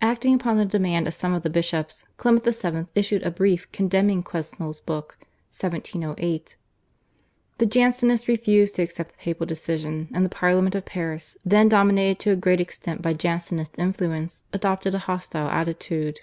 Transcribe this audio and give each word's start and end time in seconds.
Acting 0.00 0.32
upon 0.36 0.56
the 0.56 0.64
demand 0.64 1.06
of 1.06 1.12
some 1.12 1.34
of 1.34 1.42
the 1.42 1.50
bishops 1.50 2.06
Clement 2.16 2.46
XI. 2.46 2.86
issued 2.94 3.22
a 3.24 3.30
brief 3.30 3.70
condemning 3.72 4.22
Quesnel's 4.22 4.80
book 4.80 5.18
(1708). 5.50 6.56
The 7.58 7.66
Jansenists 7.66 8.26
refused 8.26 8.74
to 8.76 8.82
accept 8.82 9.10
the 9.12 9.18
papal 9.18 9.44
decision 9.46 10.08
and 10.14 10.24
the 10.24 10.30
Parliament 10.30 10.74
of 10.74 10.86
Paris, 10.86 11.36
then 11.44 11.68
dominated 11.68 12.18
to 12.20 12.30
a 12.30 12.36
great 12.36 12.58
extent 12.62 13.02
by 13.02 13.12
Jansenist 13.12 13.78
influence, 13.78 14.44
adopted 14.50 14.94
a 14.94 14.98
hostile 15.00 15.50
attitude. 15.50 16.20